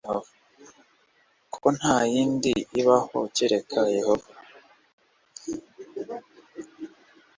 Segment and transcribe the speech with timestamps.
[1.53, 4.31] ko nta yindi ibaho kereka yehova